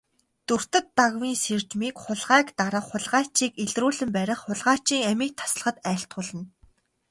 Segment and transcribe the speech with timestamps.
[0.47, 6.43] Дүртэд Дагвын сэржмийг хулгайг дарах, хулгайчийг илрүүлэн барих, хулгайчийн амийг таслахад айлтгуулна.